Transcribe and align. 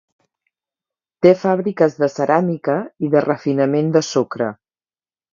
Té 1.25 1.33
fàbriques 1.41 1.97
de 2.03 2.09
ceràmica 2.13 2.77
i 3.07 3.11
de 3.17 3.21
refinament 3.25 3.91
de 3.97 4.03
sucre. 4.09 4.49